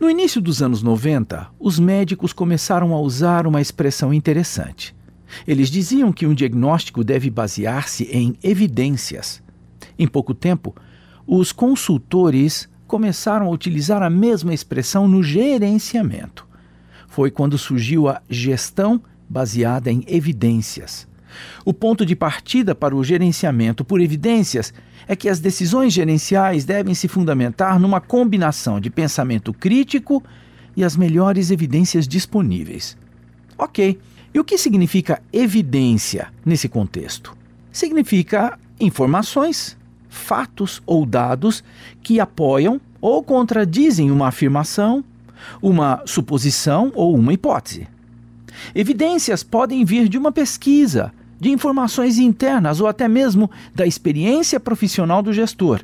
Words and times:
No 0.00 0.08
início 0.08 0.40
dos 0.40 0.62
anos 0.62 0.80
90, 0.80 1.48
os 1.58 1.76
médicos 1.80 2.32
começaram 2.32 2.94
a 2.94 3.00
usar 3.00 3.48
uma 3.48 3.60
expressão 3.60 4.14
interessante. 4.14 4.94
Eles 5.44 5.68
diziam 5.68 6.12
que 6.12 6.24
um 6.24 6.32
diagnóstico 6.32 7.02
deve 7.02 7.28
basear-se 7.28 8.04
em 8.04 8.38
evidências. 8.40 9.42
Em 9.98 10.06
pouco 10.06 10.34
tempo, 10.34 10.72
os 11.26 11.50
consultores 11.50 12.68
começaram 12.86 13.46
a 13.46 13.50
utilizar 13.50 14.00
a 14.00 14.08
mesma 14.08 14.54
expressão 14.54 15.08
no 15.08 15.20
gerenciamento. 15.20 16.46
Foi 17.08 17.28
quando 17.28 17.58
surgiu 17.58 18.08
a 18.08 18.22
gestão 18.30 19.02
baseada 19.28 19.90
em 19.90 20.04
evidências. 20.06 21.08
O 21.64 21.72
ponto 21.72 22.04
de 22.04 22.16
partida 22.16 22.74
para 22.74 22.94
o 22.94 23.04
gerenciamento 23.04 23.84
por 23.84 24.00
evidências 24.00 24.72
é 25.06 25.16
que 25.16 25.28
as 25.28 25.40
decisões 25.40 25.92
gerenciais 25.92 26.64
devem 26.64 26.94
se 26.94 27.08
fundamentar 27.08 27.78
numa 27.78 28.00
combinação 28.00 28.80
de 28.80 28.90
pensamento 28.90 29.52
crítico 29.52 30.22
e 30.76 30.84
as 30.84 30.96
melhores 30.96 31.50
evidências 31.50 32.06
disponíveis. 32.06 32.96
Ok, 33.56 33.98
e 34.32 34.38
o 34.38 34.44
que 34.44 34.58
significa 34.58 35.20
evidência 35.32 36.28
nesse 36.44 36.68
contexto? 36.68 37.36
Significa 37.72 38.58
informações, 38.78 39.76
fatos 40.08 40.82
ou 40.86 41.04
dados 41.04 41.64
que 42.02 42.20
apoiam 42.20 42.80
ou 43.00 43.22
contradizem 43.22 44.10
uma 44.10 44.28
afirmação, 44.28 45.04
uma 45.62 46.02
suposição 46.06 46.92
ou 46.94 47.14
uma 47.16 47.32
hipótese. 47.32 47.88
Evidências 48.74 49.42
podem 49.42 49.84
vir 49.84 50.08
de 50.08 50.18
uma 50.18 50.32
pesquisa, 50.32 51.12
de 51.40 51.50
informações 51.50 52.18
internas 52.18 52.80
ou 52.80 52.86
até 52.86 53.06
mesmo 53.06 53.50
da 53.74 53.86
experiência 53.86 54.58
profissional 54.58 55.22
do 55.22 55.32
gestor. 55.32 55.82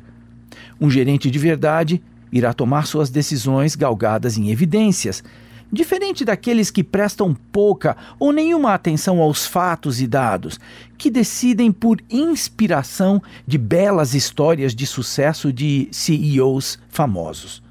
Um 0.79 0.89
gerente 0.89 1.31
de 1.31 1.39
verdade 1.39 2.01
irá 2.31 2.53
tomar 2.53 2.85
suas 2.85 3.09
decisões 3.09 3.75
galgadas 3.75 4.37
em 4.37 4.51
evidências, 4.51 5.23
diferente 5.71 6.23
daqueles 6.23 6.69
que 6.69 6.83
prestam 6.83 7.35
pouca 7.51 7.95
ou 8.19 8.31
nenhuma 8.31 8.73
atenção 8.73 9.19
aos 9.19 9.45
fatos 9.45 10.01
e 10.01 10.07
dados, 10.07 10.59
que 10.97 11.09
decidem 11.09 11.71
por 11.71 12.01
inspiração 12.09 13.21
de 13.47 13.57
belas 13.57 14.13
histórias 14.13 14.75
de 14.75 14.85
sucesso 14.85 15.51
de 15.51 15.87
CEOs 15.91 16.77
famosos. 16.89 17.63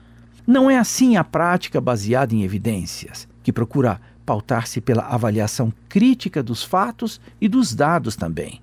Não 0.46 0.70
é 0.70 0.76
assim 0.76 1.16
a 1.16 1.24
prática 1.24 1.80
baseada 1.80 2.34
em 2.34 2.42
evidências, 2.42 3.26
que 3.42 3.52
procura 3.52 4.00
pautar-se 4.24 4.80
pela 4.80 5.02
avaliação 5.02 5.72
crítica 5.88 6.42
dos 6.42 6.62
fatos 6.62 7.20
e 7.40 7.48
dos 7.48 7.74
dados 7.74 8.16
também. 8.16 8.60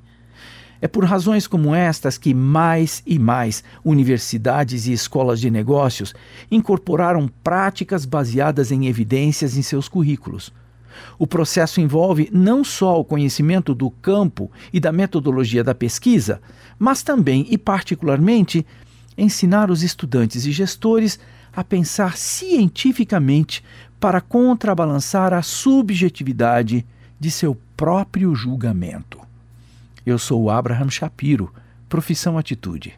É 0.82 0.88
por 0.88 1.06
razões 1.06 1.46
como 1.46 1.76
estas 1.76 2.18
que 2.18 2.34
mais 2.34 3.04
e 3.06 3.20
mais 3.20 3.64
universidades 3.86 4.88
e 4.88 4.94
escolas 4.94 5.40
de 5.40 5.52
negócios 5.52 6.14
incorporaram 6.50 7.30
práticas 7.44 8.04
baseadas 8.04 8.72
em 8.72 8.88
evidências 8.88 9.56
em 9.56 9.62
seus 9.62 9.88
currículos. 9.88 10.52
O 11.20 11.28
processo 11.28 11.80
envolve 11.80 12.30
não 12.34 12.64
só 12.64 13.00
o 13.00 13.06
conhecimento 13.06 13.76
do 13.76 13.92
campo 13.92 14.52
e 14.74 14.80
da 14.80 14.92
metodologia 14.92 15.64
da 15.64 15.76
pesquisa, 15.76 16.42
mas 16.80 17.04
também 17.04 17.46
e 17.50 17.58
particularmente 17.58 18.66
ensinar 19.18 19.70
os 19.70 19.84
estudantes 19.84 20.46
e 20.46 20.52
gestores 20.52 21.20
a 21.54 21.64
pensar 21.64 22.18
cientificamente 22.18 23.64
para 24.00 24.22
contrabalançar 24.22 25.34
a 25.34 25.42
subjetividade 25.42 26.86
de 27.20 27.30
seu 27.30 27.56
próprio 27.78 28.34
julgamento. 28.34 29.20
Eu 30.06 30.18
sou 30.18 30.50
Abraham 30.50 30.90
Shapiro, 30.90 31.54
profissão 31.88 32.38
Atitude. 32.38 32.98